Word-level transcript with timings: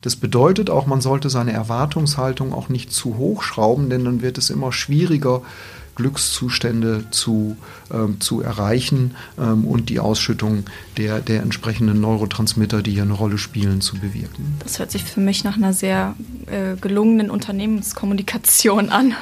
Das 0.00 0.16
bedeutet 0.16 0.70
auch, 0.70 0.86
man 0.86 1.00
sollte 1.00 1.28
seine 1.28 1.52
Erwartungshaltung 1.52 2.54
auch 2.54 2.68
nicht 2.68 2.92
zu 2.92 3.18
hoch 3.18 3.42
schrauben, 3.42 3.90
denn 3.90 4.04
dann 4.04 4.22
wird 4.22 4.38
es 4.38 4.48
immer 4.48 4.72
schwieriger, 4.72 5.42
Glückszustände 5.94 7.04
zu, 7.10 7.56
ähm, 7.92 8.20
zu 8.20 8.40
erreichen 8.40 9.14
ähm, 9.38 9.66
und 9.66 9.90
die 9.90 10.00
Ausschüttung 10.00 10.64
der, 10.96 11.20
der 11.20 11.42
entsprechenden 11.42 12.00
Neurotransmitter, 12.00 12.80
die 12.82 12.92
hier 12.92 13.02
eine 13.02 13.12
Rolle 13.12 13.36
spielen, 13.36 13.82
zu 13.82 13.98
bewirken. 13.98 14.54
Das 14.60 14.78
hört 14.78 14.90
sich 14.90 15.04
für 15.04 15.20
mich 15.20 15.44
nach 15.44 15.56
einer 15.56 15.74
sehr 15.74 16.14
äh, 16.46 16.76
gelungenen 16.80 17.30
Unternehmenskommunikation 17.30 18.88
an. 18.88 19.14